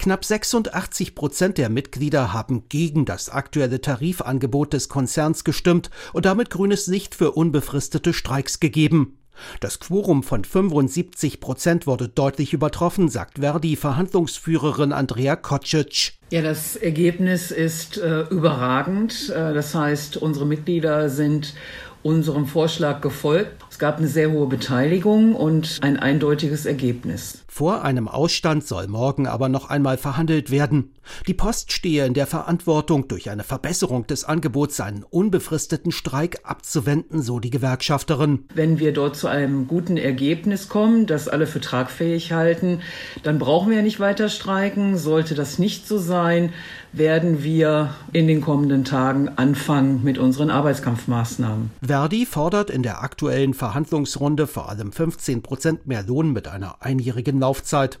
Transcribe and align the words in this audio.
Knapp 0.00 0.24
86 0.24 1.14
Prozent 1.14 1.58
der 1.58 1.68
Mitglieder 1.68 2.32
haben 2.32 2.70
gegen 2.70 3.04
das 3.04 3.28
aktuelle 3.28 3.82
Tarifangebot 3.82 4.72
des 4.72 4.88
Konzerns 4.88 5.44
gestimmt 5.44 5.90
und 6.14 6.24
damit 6.24 6.48
grünes 6.48 6.86
Licht 6.86 7.14
für 7.14 7.32
unbefristete 7.32 8.14
Streiks 8.14 8.60
gegeben. 8.60 9.18
Das 9.60 9.78
Quorum 9.78 10.22
von 10.22 10.42
75 10.42 11.38
Prozent 11.40 11.86
wurde 11.86 12.08
deutlich 12.08 12.54
übertroffen, 12.54 13.10
sagt 13.10 13.40
Verdi-Verhandlungsführerin 13.40 14.92
Andrea 14.92 15.36
Kocic. 15.36 16.14
Ja, 16.30 16.40
das 16.40 16.76
Ergebnis 16.76 17.50
ist 17.50 17.98
äh, 17.98 18.22
überragend. 18.22 19.28
Äh, 19.28 19.52
das 19.52 19.74
heißt, 19.74 20.16
unsere 20.16 20.46
Mitglieder 20.46 21.10
sind 21.10 21.54
unserem 22.02 22.46
Vorschlag 22.46 23.00
gefolgt. 23.00 23.64
Es 23.70 23.78
gab 23.78 23.98
eine 23.98 24.08
sehr 24.08 24.30
hohe 24.30 24.46
Beteiligung 24.46 25.34
und 25.34 25.78
ein 25.82 25.98
eindeutiges 25.98 26.66
Ergebnis. 26.66 27.44
Vor 27.46 27.82
einem 27.82 28.08
Ausstand 28.08 28.66
soll 28.66 28.86
morgen 28.86 29.26
aber 29.26 29.48
noch 29.48 29.70
einmal 29.70 29.98
verhandelt 29.98 30.50
werden. 30.50 30.92
Die 31.26 31.34
Post 31.34 31.72
stehe 31.72 32.06
in 32.06 32.14
der 32.14 32.26
Verantwortung, 32.26 33.08
durch 33.08 33.28
eine 33.28 33.42
Verbesserung 33.42 34.06
des 34.06 34.24
Angebots 34.24 34.80
einen 34.80 35.02
unbefristeten 35.02 35.90
Streik 35.90 36.40
abzuwenden, 36.44 37.22
so 37.22 37.40
die 37.40 37.50
Gewerkschafterin. 37.50 38.44
Wenn 38.54 38.78
wir 38.78 38.92
dort 38.92 39.16
zu 39.16 39.26
einem 39.26 39.66
guten 39.66 39.96
Ergebnis 39.96 40.68
kommen, 40.68 41.06
das 41.06 41.28
alle 41.28 41.46
für 41.46 41.60
tragfähig 41.60 42.32
halten, 42.32 42.80
dann 43.24 43.38
brauchen 43.38 43.70
wir 43.70 43.78
ja 43.78 43.82
nicht 43.82 44.00
weiter 44.00 44.28
streiken. 44.28 44.96
Sollte 44.96 45.34
das 45.34 45.58
nicht 45.58 45.88
so 45.88 45.98
sein, 45.98 46.52
werden 46.92 47.42
wir 47.42 47.94
in 48.12 48.26
den 48.26 48.40
kommenden 48.40 48.84
Tagen 48.84 49.28
anfangen 49.28 50.02
mit 50.02 50.18
unseren 50.18 50.50
Arbeitskampfmaßnahmen. 50.50 51.70
Verdi 51.90 52.24
fordert 52.24 52.70
in 52.70 52.84
der 52.84 53.02
aktuellen 53.02 53.52
Verhandlungsrunde 53.52 54.46
vor 54.46 54.68
allem 54.68 54.92
15 54.92 55.42
Prozent 55.42 55.88
mehr 55.88 56.04
Lohn 56.04 56.32
mit 56.32 56.46
einer 56.46 56.82
einjährigen 56.82 57.40
Laufzeit. 57.40 57.98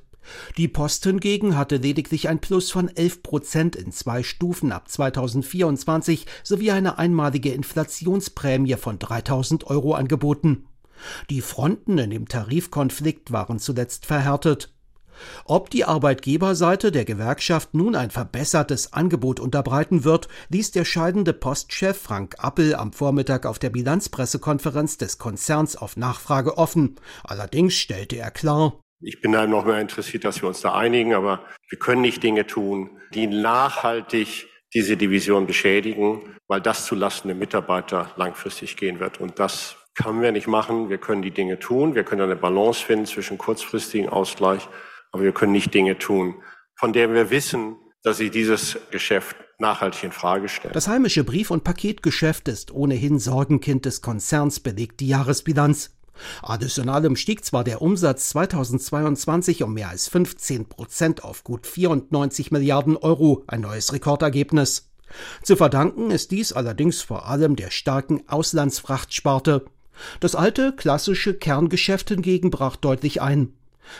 Die 0.56 0.68
Post 0.68 1.02
hingegen 1.02 1.56
hatte 1.56 1.78
lediglich 1.78 2.28
ein 2.28 2.38
Plus 2.38 2.70
von 2.70 2.86
11 2.86 3.24
Prozent 3.24 3.74
in 3.74 3.90
zwei 3.90 4.22
Stufen 4.22 4.70
ab 4.70 4.88
2024 4.88 6.24
sowie 6.44 6.70
eine 6.70 6.98
einmalige 6.98 7.52
Inflationsprämie 7.52 8.76
von 8.76 9.00
3000 9.00 9.66
Euro 9.66 9.94
angeboten. 9.94 10.66
Die 11.28 11.40
Fronten 11.40 11.98
in 11.98 12.10
dem 12.10 12.28
Tarifkonflikt 12.28 13.32
waren 13.32 13.58
zuletzt 13.58 14.06
verhärtet. 14.06 14.72
Ob 15.44 15.70
die 15.70 15.84
Arbeitgeberseite 15.84 16.92
der 16.92 17.04
Gewerkschaft 17.04 17.74
nun 17.74 17.96
ein 17.96 18.10
verbessertes 18.10 18.92
Angebot 18.92 19.40
unterbreiten 19.40 20.04
wird, 20.04 20.28
ließ 20.48 20.70
der 20.72 20.84
scheidende 20.84 21.32
Postchef 21.32 22.00
Frank 22.00 22.36
Appel 22.38 22.74
am 22.74 22.92
Vormittag 22.92 23.46
auf 23.46 23.58
der 23.58 23.70
Bilanzpressekonferenz 23.70 24.98
des 24.98 25.18
Konzerns 25.18 25.76
auf 25.76 25.96
Nachfrage 25.96 26.58
offen. 26.58 26.96
Allerdings 27.24 27.74
stellte 27.74 28.16
er 28.16 28.30
klar, 28.30 28.80
ich 29.02 29.22
bin 29.22 29.32
da 29.32 29.46
noch 29.46 29.64
mehr 29.64 29.80
interessiert, 29.80 30.24
dass 30.24 30.42
wir 30.42 30.48
uns 30.48 30.60
da 30.60 30.74
einigen, 30.74 31.14
aber 31.14 31.42
wir 31.70 31.78
können 31.78 32.02
nicht 32.02 32.22
Dinge 32.22 32.46
tun, 32.46 33.00
die 33.14 33.26
nachhaltig 33.26 34.46
diese 34.74 34.96
Division 34.96 35.46
beschädigen, 35.46 36.36
weil 36.48 36.60
das 36.60 36.84
zulasten 36.84 37.28
der 37.28 37.36
Mitarbeiter 37.36 38.12
langfristig 38.16 38.76
gehen 38.76 39.00
wird. 39.00 39.20
Und 39.20 39.38
das 39.38 39.76
können 39.94 40.22
wir 40.22 40.32
nicht 40.32 40.46
machen. 40.46 40.90
Wir 40.90 40.98
können 40.98 41.22
die 41.22 41.30
Dinge 41.30 41.58
tun. 41.58 41.94
Wir 41.94 42.04
können 42.04 42.20
eine 42.20 42.36
Balance 42.36 42.84
finden 42.84 43.06
zwischen 43.06 43.38
kurzfristigen 43.38 44.08
Ausgleich, 44.08 44.68
aber 45.12 45.22
wir 45.22 45.32
können 45.32 45.52
nicht 45.52 45.74
Dinge 45.74 45.98
tun, 45.98 46.34
von 46.74 46.92
denen 46.92 47.14
wir 47.14 47.30
wissen, 47.30 47.76
dass 48.02 48.16
sie 48.16 48.30
dieses 48.30 48.78
Geschäft 48.90 49.36
nachhaltig 49.58 50.04
in 50.04 50.12
Frage 50.12 50.48
stellen. 50.48 50.72
Das 50.72 50.88
heimische 50.88 51.24
Brief- 51.24 51.50
und 51.50 51.64
Paketgeschäft 51.64 52.48
ist 52.48 52.72
ohnehin 52.72 53.18
Sorgenkind 53.18 53.84
des 53.84 54.00
Konzerns, 54.00 54.60
belegt 54.60 55.00
die 55.00 55.08
Jahresbilanz. 55.08 55.90
Additionalem 56.42 57.16
stieg 57.16 57.44
zwar 57.44 57.64
der 57.64 57.82
Umsatz 57.82 58.30
2022 58.30 59.62
um 59.62 59.74
mehr 59.74 59.88
als 59.88 60.08
15 60.08 60.66
Prozent 60.66 61.24
auf 61.24 61.44
gut 61.44 61.66
94 61.66 62.50
Milliarden 62.50 62.96
Euro, 62.96 63.44
ein 63.46 63.62
neues 63.62 63.92
Rekordergebnis. 63.92 64.90
Zu 65.42 65.56
verdanken 65.56 66.10
ist 66.10 66.30
dies 66.30 66.52
allerdings 66.52 67.02
vor 67.02 67.26
allem 67.26 67.56
der 67.56 67.70
starken 67.70 68.28
Auslandsfrachtsparte. 68.28 69.64
Das 70.20 70.34
alte, 70.34 70.72
klassische 70.74 71.34
Kerngeschäft 71.34 72.08
hingegen 72.08 72.50
brach 72.50 72.76
deutlich 72.76 73.20
ein. 73.20 73.52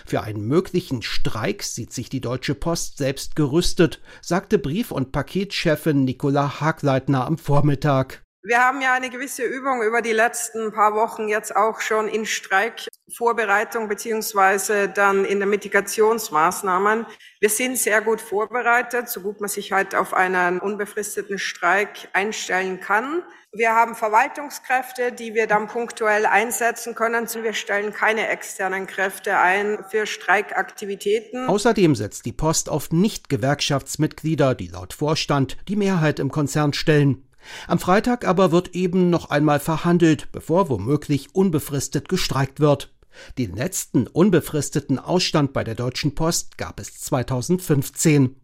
Für 0.06 0.22
einen 0.22 0.46
möglichen 0.46 1.02
Streik 1.02 1.62
sieht 1.62 1.92
sich 1.92 2.08
die 2.08 2.20
Deutsche 2.20 2.54
Post 2.54 2.98
selbst 2.98 3.36
gerüstet, 3.36 4.00
sagte 4.20 4.58
Brief- 4.58 4.90
und 4.90 5.12
Paketchefin 5.12 6.04
Nicola 6.04 6.60
Hagleitner 6.60 7.26
am 7.26 7.38
Vormittag. 7.38 8.22
Wir 8.42 8.64
haben 8.64 8.80
ja 8.80 8.94
eine 8.94 9.10
gewisse 9.10 9.44
Übung 9.44 9.82
über 9.82 10.00
die 10.00 10.12
letzten 10.12 10.72
paar 10.72 10.94
Wochen 10.94 11.28
jetzt 11.28 11.54
auch 11.54 11.82
schon 11.82 12.08
in 12.08 12.24
Streikvorbereitung 12.24 13.86
beziehungsweise 13.86 14.88
dann 14.88 15.26
in 15.26 15.40
den 15.40 15.50
Mitigationsmaßnahmen. 15.50 17.04
Wir 17.40 17.50
sind 17.50 17.76
sehr 17.76 18.00
gut 18.00 18.22
vorbereitet, 18.22 19.10
so 19.10 19.20
gut 19.20 19.42
man 19.42 19.50
sich 19.50 19.72
halt 19.72 19.94
auf 19.94 20.14
einen 20.14 20.58
unbefristeten 20.58 21.38
Streik 21.38 22.08
einstellen 22.14 22.80
kann. 22.80 23.22
Wir 23.52 23.74
haben 23.74 23.94
Verwaltungskräfte, 23.94 25.12
die 25.12 25.34
wir 25.34 25.46
dann 25.46 25.66
punktuell 25.66 26.24
einsetzen 26.24 26.94
können. 26.94 27.28
Wir 27.28 27.52
stellen 27.52 27.92
keine 27.92 28.28
externen 28.28 28.86
Kräfte 28.86 29.36
ein 29.36 29.84
für 29.90 30.06
Streikaktivitäten. 30.06 31.46
Außerdem 31.46 31.94
setzt 31.94 32.24
die 32.24 32.32
Post 32.32 32.70
auf 32.70 32.90
Nicht-Gewerkschaftsmitglieder, 32.90 34.54
die 34.54 34.68
laut 34.68 34.94
Vorstand 34.94 35.58
die 35.68 35.76
Mehrheit 35.76 36.20
im 36.20 36.30
Konzern 36.30 36.72
stellen. 36.72 37.26
Am 37.66 37.78
Freitag 37.78 38.26
aber 38.26 38.52
wird 38.52 38.74
eben 38.74 39.10
noch 39.10 39.30
einmal 39.30 39.60
verhandelt, 39.60 40.28
bevor 40.32 40.68
womöglich 40.68 41.34
unbefristet 41.34 42.08
gestreikt 42.08 42.60
wird. 42.60 42.92
Den 43.38 43.56
letzten 43.56 44.06
unbefristeten 44.06 44.98
Ausstand 44.98 45.52
bei 45.52 45.64
der 45.64 45.74
Deutschen 45.74 46.14
Post 46.14 46.58
gab 46.58 46.80
es 46.80 46.98
2015. 47.00 48.36